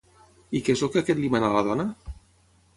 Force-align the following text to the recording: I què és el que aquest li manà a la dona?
I 0.59 0.61
què 0.69 0.75
és 0.77 0.83
el 0.87 0.91
que 0.95 1.03
aquest 1.03 1.21
li 1.25 1.31
manà 1.37 1.53
a 1.53 1.57
la 1.59 1.65
dona? 1.71 1.89